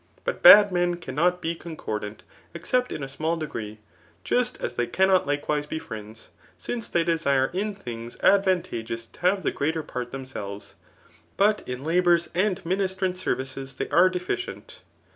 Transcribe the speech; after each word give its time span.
But 0.23 0.41
bad 0.41 0.71
men 0.71 0.95
cannot 0.95 1.43
be 1.43 1.53
concordant, 1.53 2.23
except 2.55 2.91
in 2.91 3.03
a 3.03 3.07
small 3.07 3.37
degree; 3.37 3.77
just 4.23 4.57
as 4.59 4.73
they 4.73 4.87
cannot 4.87 5.27
likewise 5.27 5.67
be 5.67 5.77
friends; 5.77 6.31
since 6.57 6.89
they 6.89 7.03
desire 7.03 7.51
in 7.53 7.75
things 7.75 8.17
advantageous 8.23 9.05
to 9.05 9.19
have 9.19 9.43
the 9.43 9.51
greater 9.51 9.83
part 9.83 10.11
themselves, 10.11 10.73
but 11.37 11.61
in 11.69 11.83
labours 11.83 12.29
and 12.33 12.65
ministrant 12.65 13.15
services 13.15 13.75
they 13.75 13.89
are 13.89 14.09
deficient. 14.09 14.81